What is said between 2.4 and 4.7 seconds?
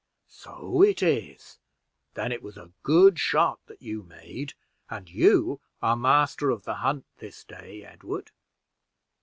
was a good shot that you made,